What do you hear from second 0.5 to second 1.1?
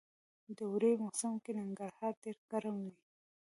د اوړي